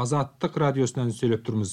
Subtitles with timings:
[0.00, 1.72] азаттык радиосунан сүйлөп турбуз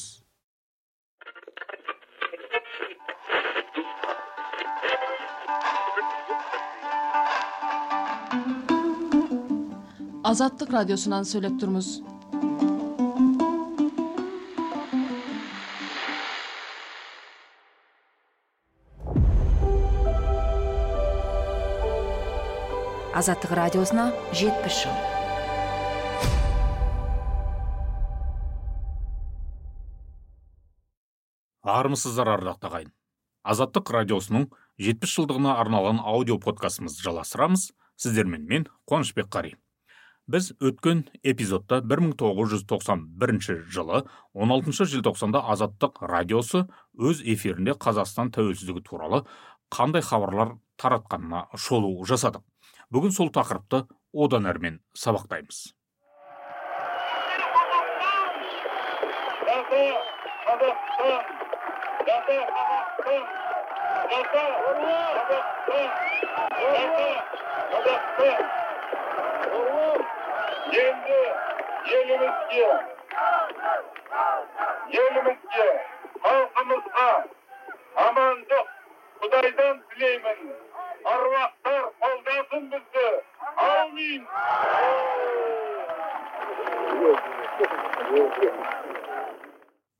[10.31, 11.91] азаттык радиосунан сүйлөп турбуз
[23.21, 25.16] азаттык радиосуна жетимиш жыл
[31.67, 32.93] армысыздар ардақты ағайын
[33.47, 34.49] азаттық радиосының
[34.81, 37.71] жетпіс жылдығына арналған аудио подкастымызды жалғастырамыз.
[37.97, 39.55] Сіздермен мен қуанышбек қари.
[40.27, 43.39] Біз өткен эпизодта 1991
[43.71, 44.03] жылы
[44.35, 49.23] 16 желтоқсанда азаттық радиосы өз эфирінде қазақстан тәуелсіздігі туралы
[49.73, 52.43] қандай хабарлар таратқанына шолу жасадық.
[52.91, 55.71] Бүгін сол тақырыпты одан әрмен сабақтаймыз.
[62.27, 62.39] Енді
[71.97, 72.65] елімізге
[74.91, 75.67] елімізге
[76.25, 77.07] халқымызға
[78.07, 78.67] амандық
[79.23, 80.41] құдайдан тілеймін
[81.15, 83.07] аруақтар қолдасын бізді
[83.71, 84.23] әумин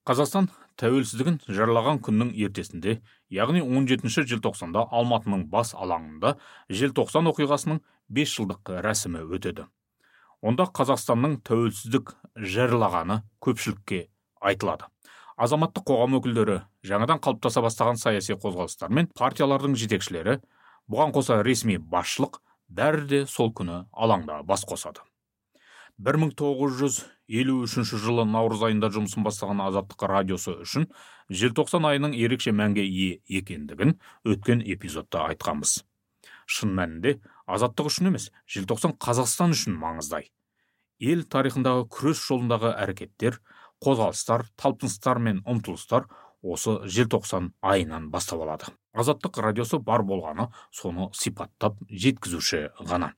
[0.08, 0.46] қазақстан
[0.78, 3.00] тәуелсіздігін жарлаған күннің ертесінде
[3.34, 6.36] яғни 17 желтоқсанда алматының бас алаңында
[6.70, 7.82] желтоқсан оқиғасының
[8.20, 9.66] 5 жылдық рәсімі өтеді.
[10.42, 14.04] Онда қазақстанның тәуелсіздік жарлағаны көпшілікке
[14.40, 14.86] айтылады.
[15.38, 20.40] Азаматтық қоғам өкілдері жаңадан қалыптаса бастаған саяси қозғалыстар мен партиялардың жетекшілері
[20.90, 25.02] бұған қоса ресми басшылық бәрі де сол күні алаңда бас қосады.
[25.98, 30.86] 1953 жылы наурыз айында жұмысын бастаған азаттық радиосы үшін
[31.30, 35.82] желтоқсан айының ерекше мәнге ие екендігін өткен эпизодта айтқанбыз.
[36.46, 37.18] Шын мәнінде
[37.50, 40.28] азаттық үшін емес желтоқсан қазақстан үшін маңызды
[41.00, 43.38] ел тарихындағы күрес жолындағы әрекеттер
[43.84, 46.08] қозғалыстар талпыныстар мен ұмтылыстар
[46.42, 48.72] осы желтоқсан айынан бастап алады.
[48.94, 53.14] Азаттық радиосы бар болғаны соны сипаттап жеткізуші ғана.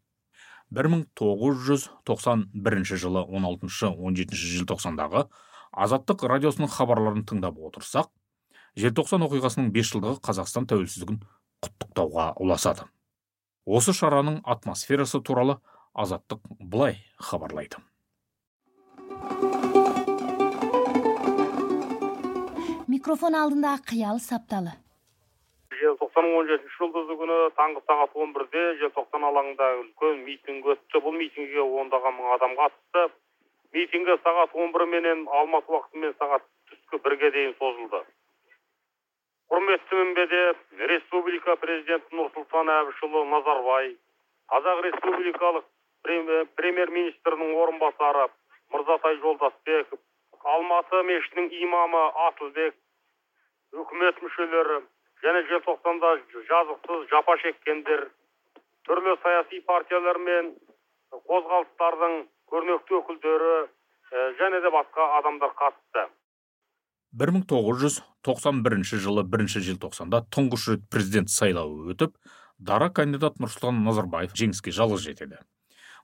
[0.69, 5.25] 1991 жылы 16-17 желтоқсандағы
[5.73, 8.13] азаттық радиосының хабарларын тыңдап отырсақ
[8.77, 11.25] желтоқсан оқиғасының бес жылдығы қазақстан тәуелсіздігін
[11.65, 12.85] құттықтауға ұласады.
[13.65, 15.57] Осы шараның атмосферасы туралы
[15.93, 17.81] азаттық былай хабарлайды.
[22.89, 24.73] Микрофон алдындағы қиял сапталы.
[25.79, 31.01] Желтоқсанның он жетінші жұлдызы күні таңғы сағат он бірде желтоқсан алаңында үлкен митинг өтті.
[31.05, 33.05] Бұл митингіге ондаған мың адам қатысты.
[33.73, 38.03] Митингі сағат он бір менен алматы уақытымен сағат түскі бірге дейін созылды.
[39.49, 40.43] Құрметті мінбеде
[40.91, 43.97] республика президенті нұрсұлтан әбішұлы назарбаев
[44.53, 45.65] қазақ республикалық
[46.57, 48.27] премьер министрінің орынбасары
[48.73, 49.99] мырзатай жолдасбеков
[50.53, 52.77] алматы мешітінің имамы атылбек
[53.83, 54.79] үкімет мүшелері
[55.23, 56.13] және желтоқсанда
[56.49, 58.07] жазықсыз жапа шеккендер
[58.87, 60.53] түрлі саяси партиялар мен
[61.11, 62.15] қозғалыстардың
[62.51, 63.53] көрнекті өкілдері
[64.39, 66.07] және де басқа адамдар қатысты.
[67.13, 72.17] 1991 жылы 1 желтоқсанда тұңғыш рет президент сайлауы өтіп
[72.59, 75.39] дара кандидат нұрсұлтан назарбаев жеңіске жалғыз жетеді.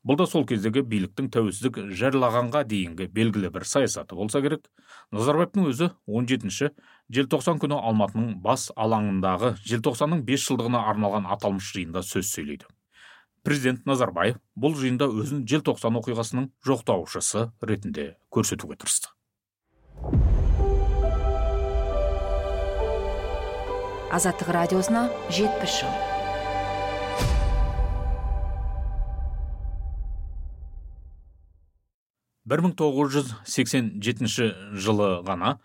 [0.06, 4.68] Бұл да сол кездегі биліктің тәуелсіздік жарлағанға дейінгі белгілі бір саясаты болса керек.
[5.09, 6.70] Назарбаевтың өзі 17
[7.14, 12.66] желтоқсан күні алматының бас алаңындағы желтоқсанның бес жылдығына арналған аталмыш жиында сөз сөйлейді.
[13.46, 19.14] Президент назарбаев бұл жиында өзін желтоқсан оқиғасының жоқтаушысы ретінде көрсетуге тырысты.
[24.16, 25.94] Азаттық радиосына жетпіс жыл.
[32.46, 35.58] Бір мың тоғыз жүз сексен жетінші жылы ғана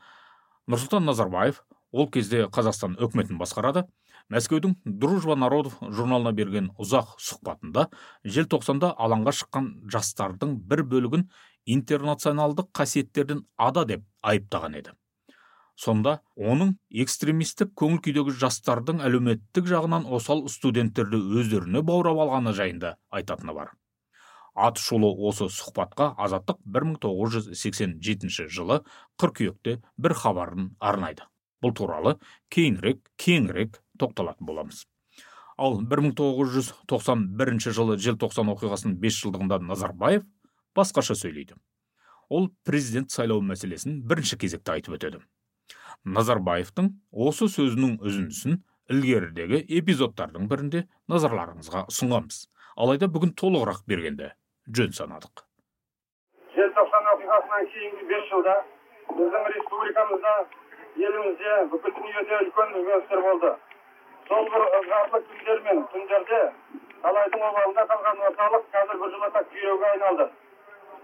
[0.71, 3.87] нұрсұлтан назарбаев ол кезде қазақстан үкіметін басқарады.
[4.31, 7.89] Мәскеудің дружба народов журналына берген ұзақ сұхбатында
[8.23, 11.25] желтоқсанда алаңға шыққан жастардың бір бөлігін
[11.67, 14.95] интернационалдық қасиеттерден ада деп айыптаған еді.
[15.75, 23.57] Сонда оның экстремистік көңіл күйдегі жастардың әлеуметтік жағынан осал студенттерді өздеріне баурап алғаны жайында айтатыны
[23.57, 23.73] бар.
[24.55, 28.81] Атышулы осы сұхбатқа азаттық 1987 жылы
[29.21, 31.27] қыркүйекте бір хабарын арнайды.
[31.61, 32.17] Бұл туралы
[32.53, 34.87] кейінірек кеңірек тоқталатын боламыз.
[35.61, 40.25] Ал 1991 жылы желтоқсан оқиғасының бес жылдығында назарбаев
[40.77, 41.59] басқаша сөйлейді.
[42.31, 45.21] Ол президент сайлауы мәселесін бірінші кезекте айтып өтеді.
[46.05, 52.47] Назарбаевтың осы сөзінің үзіндісін ілгерідегі эпизодтардың бірінде назарларыңызға ұсынғанбыз.
[52.81, 54.31] Алайда бүгін толығырақ бергенді
[54.79, 55.41] жөн санадық
[56.55, 58.55] желтоқсан оқиғасынан кейінгі бес жылда
[59.17, 60.35] біздің республикамызда
[61.07, 63.51] елімізде бүкіл дүниеде үлкен өзгерістер болды.
[64.29, 66.41] Сол бір ызғарлы күндер мен түндерде
[67.07, 70.29] талайдың обалында қалған орталық қазір біржолата күйреуге айналды.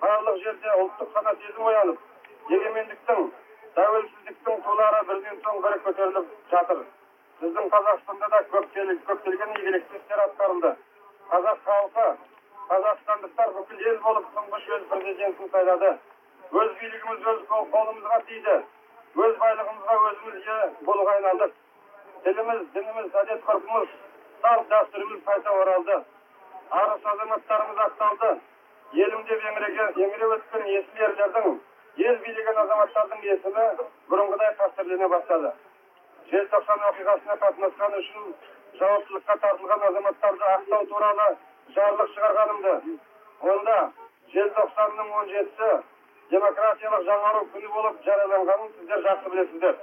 [0.05, 3.27] Барлық жерде ұлттық сана сезім оянып егемендіктің
[3.81, 6.87] тәуелсіздіктің тулары бірінен соң бірі көтеріліп жатыр.
[7.41, 10.77] Біздің қазақстанда да көптеген игілікті істер атқарылды.
[11.31, 12.07] Қазақ халқы
[13.27, 15.91] қазақстандықтар бүкіл ел болып тұңғыш өз президентін сайлады.
[16.53, 18.57] Өз билігіміз өз қол- қолымызға тиді.
[19.17, 21.53] Өз байлығымызға өзіміз ие болуға айналдық.
[22.25, 23.89] Тіліміз дініміз әдет ғұрпымыз
[24.43, 25.97] салт дәстүріміз қайта оралды.
[26.71, 28.31] Арыс азаматтарымыз ақталды.
[28.93, 31.59] Елім деп еңіреген еңіреп өткен есіл ерлердің
[31.97, 33.67] ел билеген азаматтардың есімі
[34.11, 35.53] бұрынғыдай қастерлене бастады.
[36.31, 38.33] Желтоқсан оқиғасына қатынасқаны үшін
[38.79, 41.37] жауаптылыққа тартылған азаматтарды ақтау туралы
[41.75, 42.97] жарлық шығарғанымды
[43.43, 43.77] онда
[44.33, 45.69] желтоқсанның он жетісі
[46.31, 49.77] демократиялық жаңару күні болып жарияланғанын сіздер жақсы білесіздер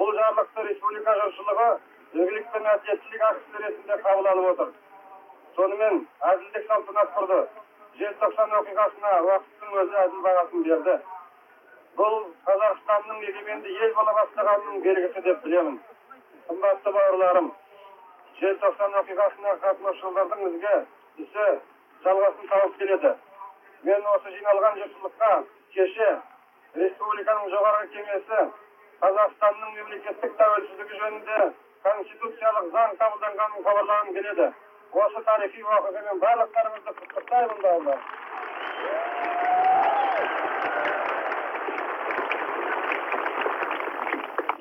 [0.00, 1.68] бұл жарлықты республика жұртшылығы
[2.14, 4.72] игілік пен әділеттілік актісі ретінде қабыл алып отыр
[5.58, 6.00] сонымен
[6.32, 7.38] әділдік салтанат құрды
[8.00, 10.96] желтоқсан оқиғасына уақыттың өзі әділ бағасын берді
[12.00, 12.18] бұл
[12.48, 15.78] қазақстанның егеменді ел бола бастағанының белгісі деп білемін
[16.48, 17.48] қымбатты бауырларым
[18.40, 20.76] желтоқсан оқиғасына қатынасушылардың ізгі
[21.24, 21.48] ісі
[22.06, 23.12] жалғасын тауып келеді.
[23.86, 25.30] Мен осы жиналған жұртшылыққа
[25.76, 26.10] кеше
[26.82, 28.42] республиканың жоғарғы кеңесі
[29.02, 31.40] қазақстанның мемлекеттік тәуелсіздігі жөнінде
[31.86, 34.46] конституциялық заң қабылданғанын хабарлағым келеді.
[35.04, 38.00] Осы тарихи уақиғамен барлықтарыңызды құттықтаймын бауырлар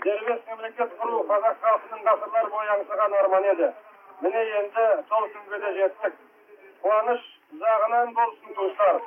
[0.06, 3.74] дербес мемлекет құру қазақ халқының ғасырлар бойы аңсаған арман еді.
[4.22, 6.25] Міне енді сол күнге де жеттік.
[6.86, 7.22] Қуаныш
[7.62, 9.02] жағынан болсын туыстар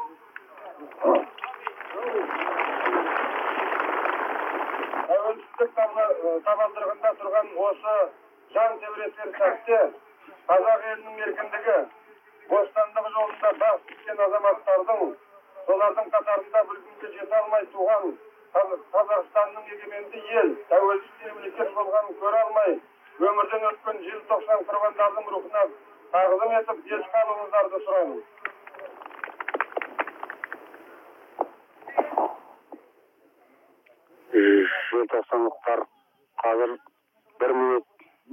[5.08, 5.70] тәуелсіздік
[6.46, 7.94] табалдырығында тұрған осы
[8.56, 9.78] жан тебіретер сәтте
[10.50, 11.76] қазақ елінің еркіндігі
[12.52, 15.02] бостандығы жолында бас тіккен азаматтардың
[15.69, 18.08] солардың қатарында бір күнге жете алмай туған
[18.54, 22.78] Қаз- қазақстанның егеменді ел тәуелсіз мемлекет болғанын көре алмай
[23.28, 25.64] өмірден өткен желтоқсан құрбандардың рухына
[26.14, 28.20] тағзым етіп еске алуыңыздарды сұраймын
[34.90, 35.81] желтоқсандықтар
[36.44, 36.70] қазір
[37.43, 37.87] бір минут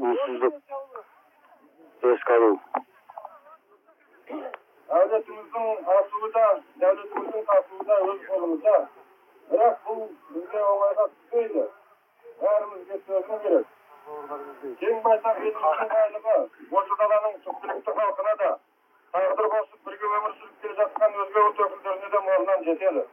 [0.09, 0.55] үнсіздік
[2.13, 2.51] еске алу
[5.05, 6.45] дәулетіміздің асуы да
[6.81, 8.75] дәулетіміздің тасуы да өз қолымызда.
[9.51, 10.01] Бірақ бұл
[10.33, 11.65] бізге оңайға түспейді.
[12.41, 13.74] Бәрімізге төзім керек.
[14.05, 16.33] Кең байтақ еліміздің байлығы
[16.79, 18.49] осы даланың түпкілікті халқына да
[19.15, 23.03] тағдыр қосып бірге өмір сүріп келе жатқан өзге ұлт өкілдеріне де молынан жетеді.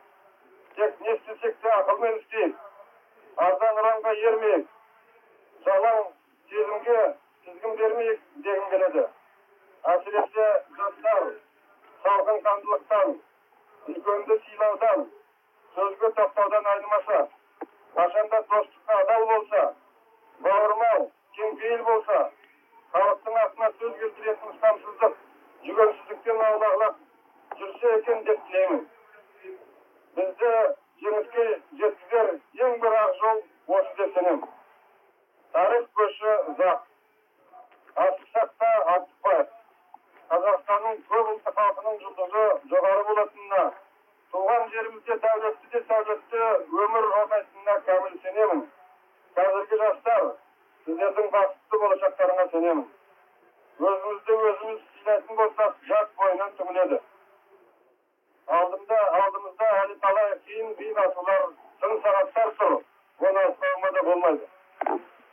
[0.76, 4.66] Тек не істесек те ақылмен істейік арзан ұранға ермейік
[5.66, 6.00] жалаң
[6.52, 7.00] сезімге
[7.46, 9.06] тізгін бермейік дегім келеді.
[9.94, 10.48] Әсіресе
[10.80, 11.30] жастар
[12.04, 13.14] салқын қандылықтан
[13.92, 15.06] үлкенді сыйлаудан
[15.76, 17.22] сөзге тоқтаудан айнымаса
[17.96, 19.62] қашанда достыққа адал болса
[20.44, 21.04] бауырмал
[21.36, 22.18] кеңпейіл болса
[22.94, 25.18] халықтың атына сөз келтіретін ұстамсыздық
[25.66, 26.96] жүгенсіздіктен аулақ
[27.60, 28.82] жүрсе екен деп тілеймін
[30.16, 30.52] бізді
[31.04, 31.46] жеңіске
[31.82, 32.32] жеткізер
[32.66, 33.42] ең бір ақ жол
[33.78, 34.42] осы деп сенемін
[35.56, 39.56] тарих көші ұзақ асықсақ та артықпайық
[40.34, 43.64] қазақстанның көп ұлтты халқының жұлдызы жоғары болатынына
[44.34, 46.46] туған жерімізде дәулетті де сәулетті
[46.84, 48.62] өмір жалғайтынына кәміл сенемін
[49.36, 50.24] қазіргі жастар
[50.86, 52.82] сіздердің бақытты болашақтарыңа сенемін
[53.90, 56.98] өзімізді өзіміз сыйлайтын болсақ жат бойынан түңіледі
[58.58, 60.32] алдымда алдымызда әлі талай
[61.06, 61.46] асулар
[61.82, 62.74] сын сағаттар тұр
[63.28, 64.48] оны да болмайды.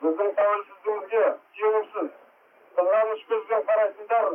[0.03, 1.23] Біздің тәуелсіздігімізге
[1.57, 2.09] сүйенімсіз
[2.79, 4.29] қызғаныш көзбен қарайтындар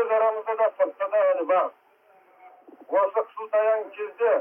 [0.00, 1.70] өз арамызда да сыртта да әлі бар.
[2.88, 4.32] Осы қысылтаяң кезде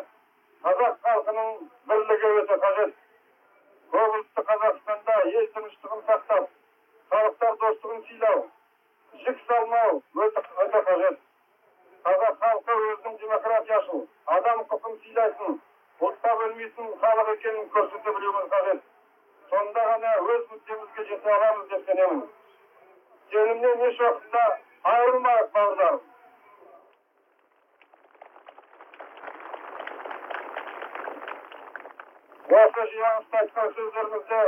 [32.58, 34.40] осы жиналыста айтқан сөздеріңізді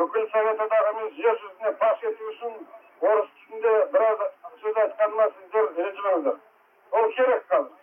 [0.00, 2.52] бүкіл совет одағымыз жер жүзіне паш ету үшін
[3.10, 4.18] орыс тілінде біраз
[4.62, 6.36] сөз айтқаныма сіздер ренжімеңіздер
[7.00, 7.80] ол керек қазір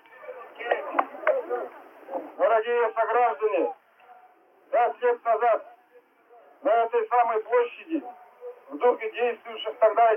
[2.38, 3.63] дорогие сограждане
[4.72, 5.65] пять лет назад
[6.63, 8.03] на этой самой площади
[8.70, 10.12] в духе действующих тогда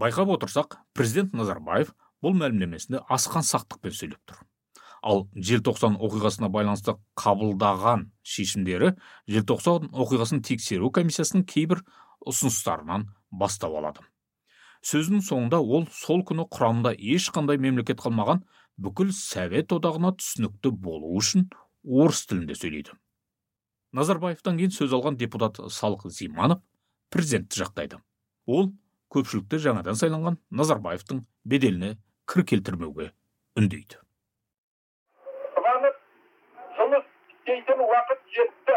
[0.00, 1.92] байқап отырсақ президент назарбаев
[2.24, 4.40] бұл мәлімдемесінде асқан сақтықпен сөйлеп тұр.
[5.00, 8.94] Ал желтоқсан оқиғасына байланысты қабылдаған шешімдері
[9.28, 11.80] желтоқсан оқиғасын тексеру комиссиясының кейбір
[12.28, 14.04] ұсыныстарынан бастау алады.
[14.84, 18.44] Сөзінің соңында ол сол күні құрамында ешқандай мемлекет қалмаған
[18.80, 21.48] бүкіл совет одағына түсінікті болу үшін
[21.84, 22.96] орыс тілінде сөйлейді.
[23.96, 26.62] Назарбаевтан кейін сөз алған депутат салық зиманов
[27.12, 28.00] президентті жақтайды.
[28.46, 28.72] Ол
[29.14, 31.96] көпшілікті жаңадан сайланған назарбаевтың беделіне
[32.30, 33.10] кір келтірмеуге
[33.58, 33.98] үндейді.
[36.78, 38.76] Жұмыс істейтін уақыт жетті.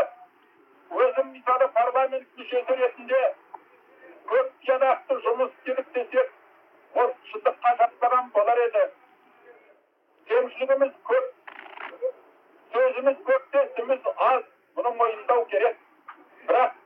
[1.04, 3.22] Өзім мысалы парламент мүшесі ретінде
[4.32, 6.34] көп жанақты жұмыс істедік десек
[7.04, 8.84] ол шындыққа жатпаған болар еді.
[10.32, 11.26] Кемшілігіміз көп
[12.74, 14.46] сөзіміз көп те ісіміз аз
[14.78, 15.78] бұны мойындау керек.
[16.50, 16.80] Бірақ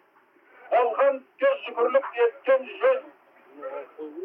[0.71, 3.05] болған іске шүкірлік еткен жөн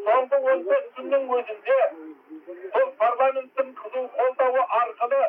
[0.07, 1.79] соңғы он бес күннің өзінде
[2.77, 5.21] сол парламенттің қызу қолдауы арқылы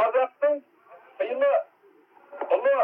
[0.00, 0.60] қазақтың
[1.18, 1.52] сыйлы
[2.58, 2.76] ұлы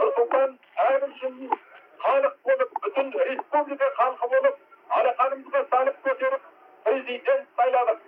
[0.00, 0.58] нұрсұлтан
[0.88, 1.60] әбішұлы
[2.06, 4.60] халық болып бүтін республика халқы болып
[5.00, 6.52] алақанымызға салып көтеріп
[6.88, 8.04] президент сайладық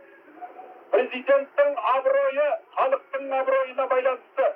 [0.93, 4.47] президенттің абыройы халықтың абыройына байланысты.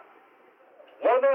[1.15, 1.33] Оны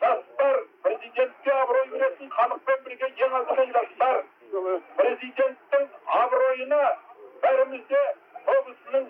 [0.00, 4.20] жастар президентке абырой беретін халықпен бірге ең алдымен жастар
[5.00, 5.86] президенттің
[6.20, 6.80] абыройына
[7.44, 8.02] бәріміз де
[8.46, 9.08] сол кісінің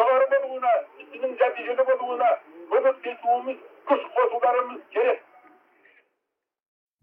[0.00, 0.74] жоғары болуына
[1.04, 2.30] ісінің нәтижелі болуына
[2.74, 5.24] көмектесуіміз күш қосуларымыз керек.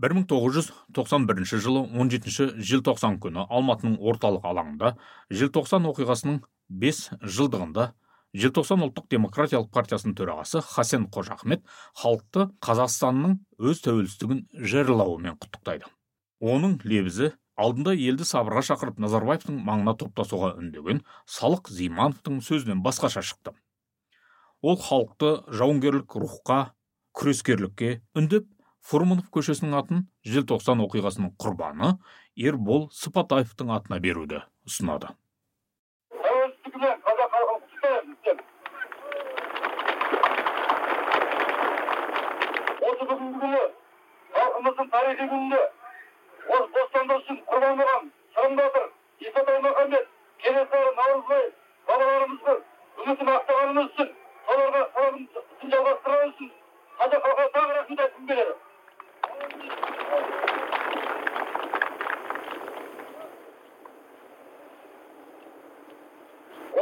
[0.04, 4.98] 1991 жылы 17 желтоқсан күні алматының орталық алаңында
[5.42, 6.42] желтоқсан оқиғасының
[6.84, 7.06] 5
[7.38, 7.94] жылдығында
[8.36, 11.64] желтоқсан ұлттық демократиялық партиясының төрағасы хасен қожахмет
[12.02, 15.88] халықты қазақстанның өз тәуелсіздігін жариялауымен құттықтайды.
[16.44, 23.56] Оның лебізі алдында елді сабырға шақырып назарбаевтың маңына топтасуға үндеген салық зимановтың сөзінен басқаша шықты.
[24.62, 26.60] Ол халықты жауынгерлік рухқа
[27.16, 28.50] күрескерлікке үндеп
[28.86, 31.96] фурманов көшесінің атын желтоқсан оқиғасының құрбаны
[32.36, 35.16] ербол сыпатаевтың атына беруді ұсынады
[36.86, 38.38] қазақ халқын құттықтаймын сіздер
[43.10, 43.62] бүгінгі күні
[44.36, 45.62] халқымыздың тарихи күнінде
[46.58, 48.86] осы бостандық үшін құрбан болған шырын батыр
[49.30, 50.08] исатай махамбет
[50.44, 51.44] кенесары наурызбай
[51.88, 52.56] бабаларымызды
[53.04, 54.14] үмітін ақтағанымыз үшін
[54.50, 56.52] соларға сабағын ісін жалғастырғаны үшін
[57.00, 58.54] қазақ халқына тағы рахмет айтқым келеді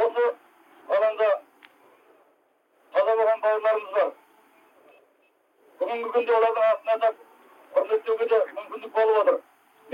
[0.04, 0.26] осы
[0.96, 1.30] алаңда
[2.96, 4.12] қаза болған бауырларымыз бар
[5.80, 7.22] бүгінгі күнде олардың атын атап
[7.76, 9.40] құрметтеуге де мүмкіндік болып отыр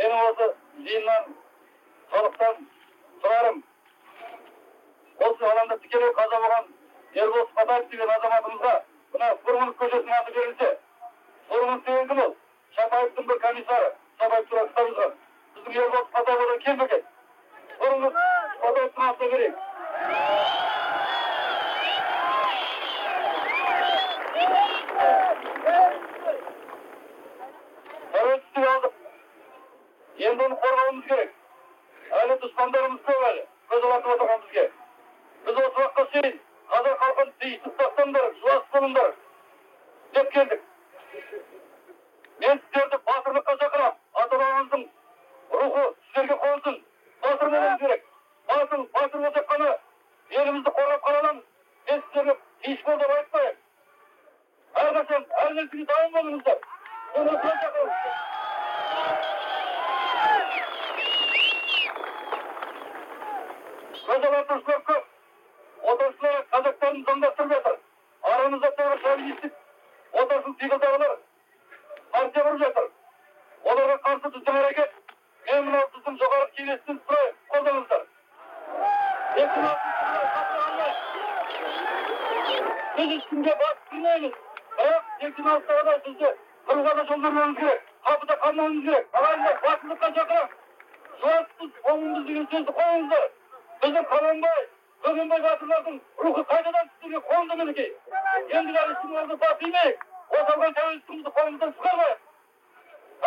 [0.00, 0.46] менің осы
[0.88, 1.32] жиыннан
[2.12, 2.60] халықтан
[3.22, 3.62] сұрарым
[5.28, 6.68] осы алаңда тікелей қаза болған
[7.14, 8.73] ербол сыпатаев деген азаматымызға
[9.12, 10.69] мына фурманов көшесінің аты берілсе
[11.49, 12.37] фурманов деген кім ол?
[12.76, 13.88] Шапаевтың бір комиссары
[14.21, 15.17] шапаев туралы кітап жазған
[15.57, 17.02] біздің ербол сыпатаев одан кем екен
[17.79, 18.14] фурманов
[18.52, 19.57] сыпатаевтың атына берейік.
[28.12, 28.95] Тәуелсіздік алдық.
[30.29, 31.35] Енді оны қорғауымыз керек.
[32.21, 33.45] Әлі дұшпандарымыз көп әлі.
[33.71, 34.64] Көзалатып отырған бізге
[35.45, 36.38] біз осы уақытқа шейін
[36.72, 39.12] қазақ халқын тиісіп тастаңдар жуас болыңдар
[40.17, 40.62] деп келдік
[42.44, 44.84] мен сіздерді батырлыққа шақырамын ата бабамыздың
[45.62, 46.75] рухы сіздерге қонсын
[47.25, 48.01] батыр болуымыз керек
[48.53, 49.70] батыл батыр болсақ қана
[50.39, 51.44] елімізді қорғап қала аламыз
[51.89, 53.58] мен сіздерге тиіс бол деп айтпаймын
[54.84, 56.60] әрқашан әр нәрсеге дайын болыңыздар
[57.15, 58.24] мен осыған шақырамын
[64.08, 64.99] көзалатушылар көп
[65.92, 67.76] отаршылар қазақтарын заңдастырып жатыр.
[68.32, 69.52] Арамызда тағы шовинистік
[70.23, 71.18] отаршыл пиғылдағылар
[72.12, 72.88] партия құрып жатыр.
[73.64, 74.90] Оларға қарсы біздің әрекет
[75.50, 78.09] мен мынау біздің жоғары кеңестен сұраймын қолдаңыздар
[83.00, 84.35] біз ешкімге бас кірмейміз
[84.78, 86.28] бірақ сексен алтыда да бізді
[86.70, 89.06] қыруға да жол бермеуіміз керек қапыда қалмауымыз керек.
[89.20, 90.50] Ағайындар батылдыққа шақырамын
[91.23, 93.25] жуаспыз қоңымыз деген сөзді қойыңыздар.
[93.82, 94.61] Біздің қаланбай
[95.04, 97.90] бөгенбай батырлардың рухы қайтадан сіздерге қонды мінекей
[98.59, 100.04] ендігәрі ісіңізді бас имейік
[100.40, 102.19] оталған тәуелсіздігімізді қолымыздан шығармайық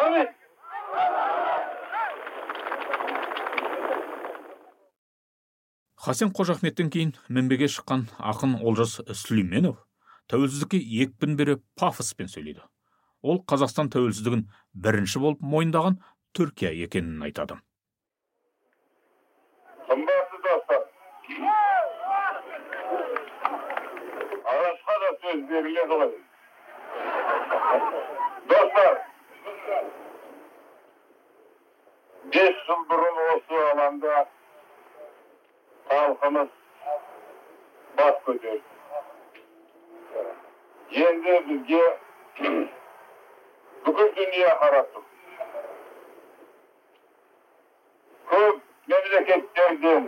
[0.03, 0.27] әмин
[6.05, 9.77] хасен қожахметтен кейін мінбеге шыққан ақын олжас сүлейменов
[10.31, 12.63] тәуелсіздікке екпін бере пафоспен сөйлейді
[13.23, 14.47] ол қазақстан тәуелсіздігін
[14.85, 16.01] бірінші болып мойындаған
[16.37, 17.61] түркия екенін айтады
[19.87, 20.83] қымбатты достар
[25.33, 26.11] ағашқа да сөз беріледі ғой
[28.47, 29.01] достар
[32.33, 34.25] бес жыл бұрын осы алаңда
[35.89, 36.49] халқымыз
[37.97, 38.61] бас көтерді
[41.07, 41.85] енді бізге
[43.85, 45.03] бүкіл дүние қарап тұр
[48.33, 48.61] көп
[48.93, 50.03] мемлекеттерден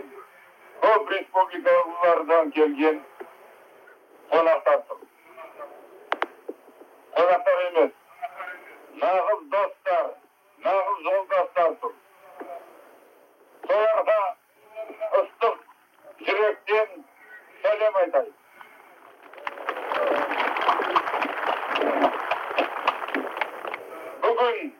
[0.86, 2.96] көп республикалардан келген
[4.30, 4.80] қонақтар
[7.16, 7.92] тұр қонақтар емес
[9.02, 10.08] нағыз достар
[10.64, 11.94] нағыз жолдастар тұр.
[13.68, 14.18] Соларға
[15.20, 15.62] ыстық
[16.28, 16.92] жүректен
[17.62, 18.34] сәлем айтайын
[24.26, 24.72] бүгін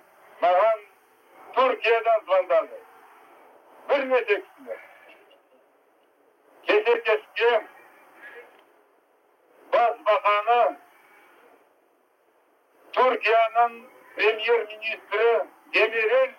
[0.44, 0.86] маған
[1.58, 2.80] түркиядан звондады.
[3.88, 4.80] Бірнеше кісілер.
[6.66, 7.52] Кесекеске
[9.72, 10.60] бас бақаны
[12.97, 13.75] түркияның
[14.15, 15.27] премьер министрі
[15.75, 16.29] демирел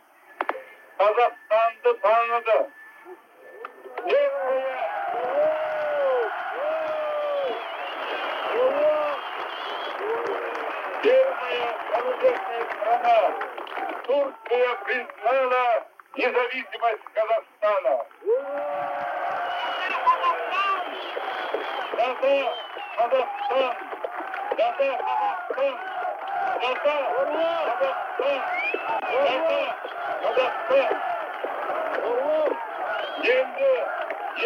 [1.00, 2.58] қазақстанды таныды
[11.02, 13.18] Первая коллективная страна
[14.06, 18.04] Турция признала независимость Казахстана.
[21.96, 22.54] Да-да,
[22.96, 22.96] Казахстан!
[22.96, 23.76] Да-да, Казахстан!
[24.56, 26.05] Да-да, Казахстан!
[26.61, 26.95] Да-да,
[30.23, 30.95] Казахстан!
[33.27, 33.71] Енді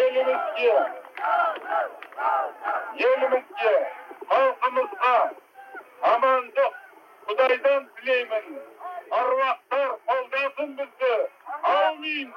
[0.02, 0.74] елімізге,
[3.06, 3.72] елімізге,
[4.32, 5.14] халқымызға
[6.12, 6.78] амандық
[7.30, 8.46] құдайдан тілеймін
[9.20, 11.12] аруақтар қолдасын бізді
[11.72, 12.32] аумин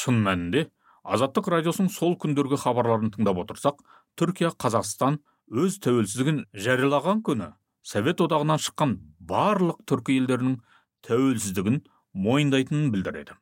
[0.00, 0.66] шын мәнінде
[1.14, 3.82] азаттық радиосының сол күндергі хабарларын тыңдап отырсақ
[4.18, 5.20] түркия қазақстан
[5.62, 7.52] өз тәуелсіздігін жариялаған күні
[7.86, 8.96] совет одағынан шыққан
[9.30, 10.56] барлық түркі елдерінің
[11.06, 11.82] тәуелсіздігін
[12.26, 13.36] мойындайтынын білдіреді.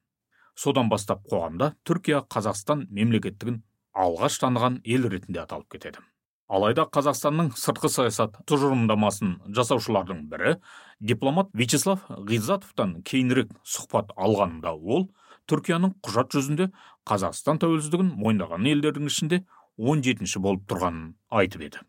[0.54, 3.62] Содан бастап қоғамда түркия қазақстан мемлекеттігін
[3.94, 6.02] алғаш таныған ел ретінде аталып кетеді.
[6.44, 10.58] Алайда қазақстанның сыртқы саясат тұжырымдамасын жасаушылардың бірі
[11.00, 15.08] дипломат вячеслав ғизатовтан кейінірек сұхбат алғанымда ол
[15.50, 16.70] түркияның құжат жүзінде
[17.08, 19.42] қазақстан тәуелсіздігін мойындаған елдердің ішінде
[19.78, 21.82] 17-ші болып тұрғанын айтып еді.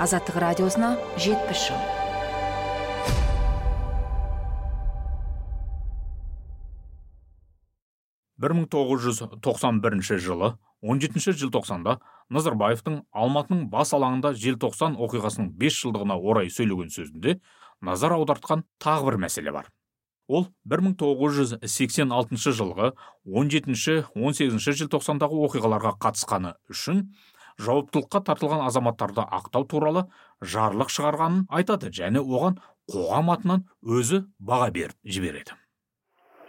[0.00, 1.80] Азаттық радиосына жетпіс жыл.
[8.40, 11.98] Бір мың тоғыз жүз тоқсан бірінші жылы 17 желтоқсанда
[12.32, 17.36] назарбаевтың алматының бас алаңында желтоқсан оқиғасының бес жылдығына орай сөйлеген сөзінде
[17.80, 19.68] назар аудартқан тағы бір мәселе бар.
[20.30, 22.92] Ол 1986 жылғы
[23.26, 27.08] 17-18 желтоқсандағы оқиғаларға қатысқаны үшін
[27.60, 30.04] жауаптылыққа тартылған азаматтарды ақтау туралы
[30.52, 32.60] жарлық шығарғанын айтады және оған
[32.92, 35.56] қоғам атынан өзі баға беріп жібереді.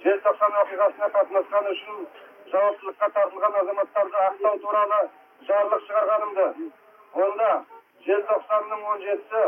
[0.05, 2.05] Желтоқсан оқиғасына қатынасқаны үшін
[2.53, 5.01] жауаптылыққа тартылған азаматтарды ақтау туралы
[5.49, 6.47] жарлық шығарғанымды.
[7.25, 7.51] Онда
[8.05, 9.43] желтоқсанның он жетісі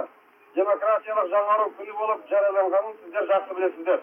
[0.58, 4.00] демократиялық жаңару күні болып жарияланғанын сіздер жақсы білесіздер.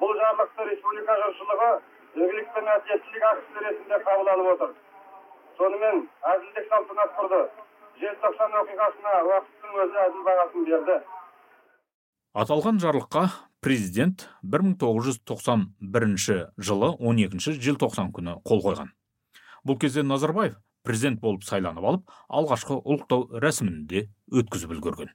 [0.00, 1.70] Бұл жарлықты республика жұртшылығы
[2.14, 4.70] игілік пен әділеттілік актісі ретінде қабыл алып отыр.
[5.58, 5.96] Сонымен
[6.32, 7.40] әділдік салтанат құрды.
[8.00, 10.96] Желтоқсан оқиғасына уақыттың өзі әділ бағасын берді.
[12.40, 13.22] Аталған жарлыққа
[13.60, 18.88] президент 1991 жылы 12 желтоқсан күні қол қойған.
[19.66, 20.54] Бұл кезде назарбаев
[20.86, 25.10] президент болып сайланып алып алғашқы ұлықтау рәсімін де өткізіп үлгерген.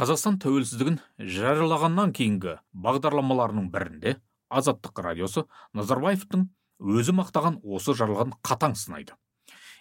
[0.00, 4.14] Қазақстан тәуелсіздігін жариялағаннан кейінгі бағдарламаларының бірінде
[4.48, 5.42] азаттық радиосы
[5.76, 6.46] назарбаевтың
[6.80, 9.12] өзі мақтаған осы жарлығын қатаң сынайды.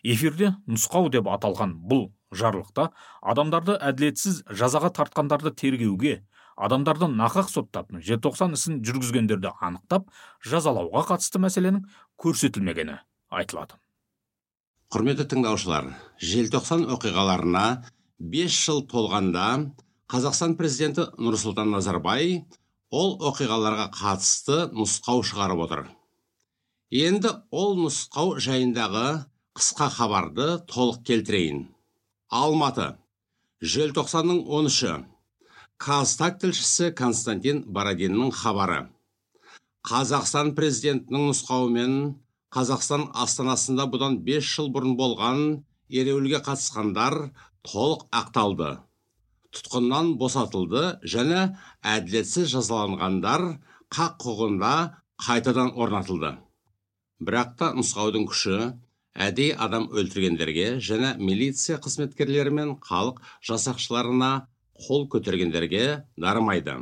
[0.04, 2.90] Эфирде нұсқау деп аталған бұл жарлықта
[3.24, 6.18] адамдарды әділетсіз жазаға тартқандарды тергеуге
[6.60, 10.12] адамдарды нақақ соттап желтоқсан ісін жүргізгендерді анықтап
[10.44, 11.86] жазалауға қатысты мәселенің
[12.20, 13.00] көрсетілмегені
[13.32, 13.80] айтылады.
[14.92, 17.68] Құрметті тыңдаушылар желтоқсан оқиғаларына
[18.20, 19.46] 5 жыл толғанда
[20.10, 22.40] қазақстан президенті нұрсұлтан назарбай
[22.90, 25.84] ол оқиғаларға қатысты нұсқау шығарып отыр.
[26.90, 29.04] Енді ол нұсқау жайындағы
[29.54, 31.68] қысқа хабарды толық келтірейін.
[32.34, 32.96] Алматы.
[33.62, 35.06] Желтоқсанның 13-і
[35.78, 38.88] қазтаг тілшісі константин бородиннің хабары.
[39.86, 41.96] Қазақстан президентінің нұсқауымен
[42.50, 45.42] қазақстан астанасында бұдан 5 жыл бұрын болған
[45.88, 47.28] ереуілге қатысқандар
[47.62, 48.80] толық ақталды.
[49.56, 50.84] Тұтқыннан босатылды
[51.16, 51.46] және
[51.96, 53.46] әділетсіз жазаланғандар
[53.96, 54.74] қақ құғында
[55.26, 56.36] қайтадан орнатылды.
[57.20, 58.60] Бірақ та нұсқаудың күші
[59.28, 64.32] әдей адам өлтіргендерге және милиция қызметкерлері мен халық жасақшыларына
[64.86, 66.78] қол көтергендерге дарымайды.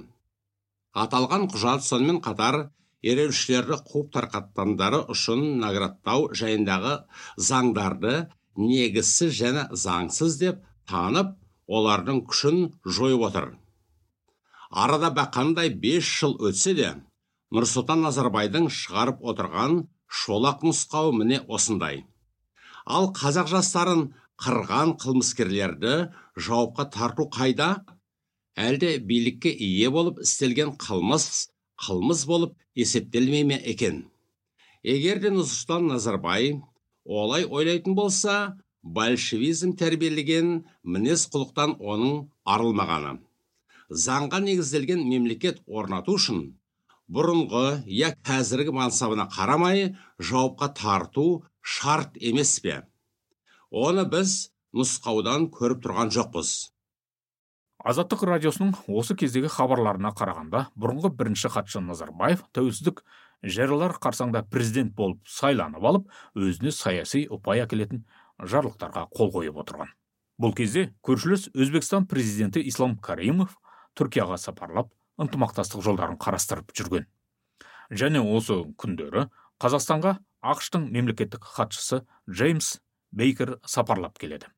[0.93, 2.67] Аталған құжат сонымен қатар
[3.05, 6.93] ереуілшілерді қуып тарқатқандары үшін наградтау жайындағы
[7.49, 8.15] заңдарды
[8.57, 11.35] негізсіз және заңсыз деп танып
[11.67, 12.59] олардың күшін
[12.97, 13.47] жойып отыр.
[14.71, 16.93] Арада бақандай бес жыл өтсе де
[17.55, 19.81] нұрсұлтан назарбайдың шығарып отырған
[20.21, 22.05] шолақ нұсқауы міне осындай.
[22.85, 24.03] Ал қазақ жастарын
[24.43, 25.95] қырған қылмыскерлерді
[26.35, 27.69] жауапқа тарту қайда?
[28.57, 31.49] Әлде билікке ие болып істелген қылмыс
[31.85, 34.05] қылмыс болып есептелмей ме екен?
[34.83, 36.55] Егер де нұрсұлтан назарбай
[37.05, 40.51] олай ойлайтын болса большевизм тәрбиелеген
[40.83, 43.17] мінез құлықтан оның арылмағаны.
[43.89, 46.41] Заңға негізделген мемлекет орнату үшін
[47.07, 51.27] бұрынғы я қазіргі мансабына қарамай жауапқа тарту
[51.61, 52.81] шарт емес пе?
[53.71, 56.71] Оны біз нұсқаудан көріп тұрған жоқпыз.
[57.87, 63.03] Азаттық радиосының осы кездегі хабарларына қарағанда бұрынғы бірінші хатшы назарбаев тәуелсіздік
[63.43, 68.03] жариялар қарсаңда президент болып сайланып алып өзіне саяси ұпай әкелетін
[68.41, 69.93] жарлықтарға қол қойып отырған.
[70.37, 73.55] Бұл кезде көршілес өзбекстан президенті ислам каримов
[73.97, 77.07] түркияға сапарлап ынтымақтастық жолдарын қарастырып жүрген.
[77.89, 79.27] Және осы күндері
[79.61, 82.77] қазақстанға ақштың мемлекеттік хатшысы джеймс
[83.11, 84.51] бейкер сапарлап келеді.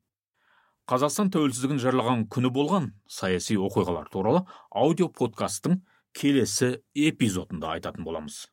[0.90, 4.42] Қазақстан тәуелсіздігін жариялаған күні болған саяси оқиғалар туралы
[4.74, 5.84] аудио подкасттың
[6.18, 8.48] келесі эпизодында айтатын боламыз.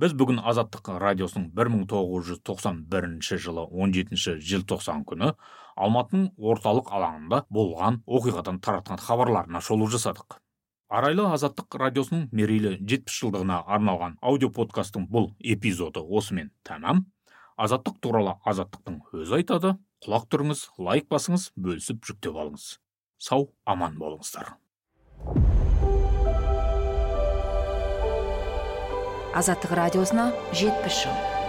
[0.00, 5.32] Біз бүгін азаттық радиосының 1991 жылы 17 желтоқсан күні
[5.76, 10.38] алматының орталық алаңында болған оқиғадан таратқан хабарларына шолу жасадық.
[10.88, 17.06] Арайлы азаттық радиосының мерейлі 70 жылдығына арналған аудио подкасттың бұл эпизоды осымен тәмам.
[17.56, 19.74] Азаттық туралы азаттықтың өзі айтады.
[20.06, 22.68] Құлақ тұрыңыз лайк басыңыз бөлісіп жүктеп алыңыз.
[23.18, 24.54] Сау аман болыңыздар.
[29.36, 31.45] Азаттық радиосына жетпіс жыл.